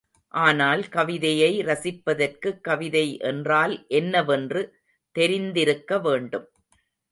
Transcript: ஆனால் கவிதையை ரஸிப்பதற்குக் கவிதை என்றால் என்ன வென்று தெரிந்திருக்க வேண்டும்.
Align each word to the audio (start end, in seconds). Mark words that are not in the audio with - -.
ஆனால் 0.33 0.89
கவிதையை 0.89 1.49
ரஸிப்பதற்குக் 1.61 2.61
கவிதை 2.61 3.17
என்றால் 3.23 3.85
என்ன 3.87 4.23
வென்று 4.23 4.63
தெரிந்திருக்க 5.15 5.99
வேண்டும். 5.99 6.47